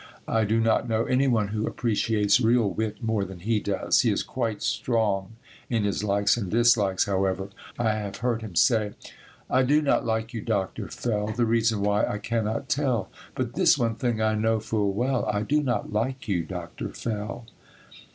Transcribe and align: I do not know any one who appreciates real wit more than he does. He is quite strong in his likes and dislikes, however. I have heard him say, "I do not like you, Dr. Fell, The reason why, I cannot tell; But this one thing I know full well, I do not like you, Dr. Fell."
I 0.27 0.45
do 0.45 0.59
not 0.59 0.89
know 0.89 1.05
any 1.05 1.27
one 1.27 1.49
who 1.49 1.67
appreciates 1.67 2.41
real 2.41 2.67
wit 2.71 3.03
more 3.03 3.23
than 3.23 3.37
he 3.41 3.59
does. 3.59 4.01
He 4.01 4.09
is 4.09 4.23
quite 4.23 4.63
strong 4.63 5.33
in 5.69 5.83
his 5.83 6.03
likes 6.03 6.37
and 6.37 6.49
dislikes, 6.49 7.05
however. 7.05 7.49
I 7.77 7.91
have 7.91 8.15
heard 8.15 8.41
him 8.41 8.55
say, 8.55 8.93
"I 9.47 9.61
do 9.61 9.79
not 9.79 10.03
like 10.03 10.33
you, 10.33 10.41
Dr. 10.41 10.87
Fell, 10.87 11.27
The 11.27 11.45
reason 11.45 11.81
why, 11.83 12.03
I 12.07 12.17
cannot 12.17 12.67
tell; 12.67 13.11
But 13.35 13.53
this 13.53 13.77
one 13.77 13.93
thing 13.93 14.19
I 14.19 14.33
know 14.33 14.59
full 14.59 14.91
well, 14.91 15.27
I 15.31 15.43
do 15.43 15.61
not 15.61 15.93
like 15.93 16.27
you, 16.27 16.45
Dr. 16.45 16.89
Fell." 16.89 17.45